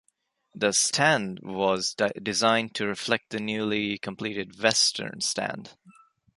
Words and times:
The 0.55 0.71
Stand 0.73 1.41
was 1.43 1.95
designed 2.23 2.73
to 2.73 2.87
reflect 2.87 3.29
the 3.29 3.39
newly 3.39 3.99
completed 3.99 4.59
Western 4.59 5.21
Stand. 5.21 5.75